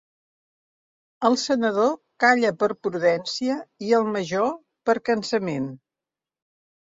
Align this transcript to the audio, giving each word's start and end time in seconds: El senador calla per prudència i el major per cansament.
El 1.27 1.35
senador 1.41 1.91
calla 2.23 2.51
per 2.63 2.69
prudència 2.87 3.59
i 3.89 3.93
el 3.99 4.09
major 4.17 4.49
per 4.91 4.97
cansament. 5.11 5.71